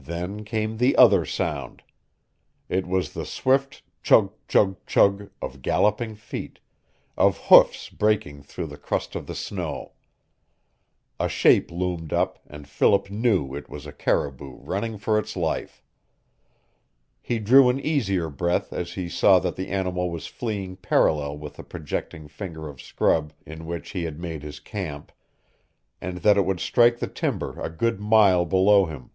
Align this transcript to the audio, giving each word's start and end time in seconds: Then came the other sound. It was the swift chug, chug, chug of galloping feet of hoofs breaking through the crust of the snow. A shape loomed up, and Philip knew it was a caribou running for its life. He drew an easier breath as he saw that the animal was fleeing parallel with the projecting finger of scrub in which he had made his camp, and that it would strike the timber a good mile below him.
Then 0.00 0.44
came 0.44 0.76
the 0.76 0.94
other 0.96 1.24
sound. 1.26 1.82
It 2.68 2.86
was 2.86 3.12
the 3.14 3.26
swift 3.26 3.82
chug, 4.00 4.32
chug, 4.46 4.76
chug 4.86 5.28
of 5.42 5.60
galloping 5.60 6.14
feet 6.14 6.60
of 7.16 7.36
hoofs 7.36 7.90
breaking 7.90 8.44
through 8.44 8.68
the 8.68 8.78
crust 8.78 9.16
of 9.16 9.26
the 9.26 9.34
snow. 9.34 9.94
A 11.18 11.28
shape 11.28 11.72
loomed 11.72 12.12
up, 12.12 12.38
and 12.46 12.68
Philip 12.68 13.10
knew 13.10 13.56
it 13.56 13.68
was 13.68 13.86
a 13.86 13.92
caribou 13.92 14.52
running 14.60 14.98
for 14.98 15.18
its 15.18 15.36
life. 15.36 15.82
He 17.20 17.40
drew 17.40 17.68
an 17.68 17.80
easier 17.80 18.30
breath 18.30 18.72
as 18.72 18.92
he 18.92 19.08
saw 19.08 19.40
that 19.40 19.56
the 19.56 19.68
animal 19.68 20.12
was 20.12 20.28
fleeing 20.28 20.76
parallel 20.76 21.36
with 21.38 21.56
the 21.56 21.64
projecting 21.64 22.28
finger 22.28 22.68
of 22.68 22.80
scrub 22.80 23.32
in 23.44 23.66
which 23.66 23.90
he 23.90 24.04
had 24.04 24.20
made 24.20 24.44
his 24.44 24.60
camp, 24.60 25.10
and 26.00 26.18
that 26.18 26.36
it 26.38 26.46
would 26.46 26.60
strike 26.60 27.00
the 27.00 27.08
timber 27.08 27.60
a 27.60 27.68
good 27.68 28.00
mile 28.00 28.44
below 28.44 28.86
him. 28.86 29.10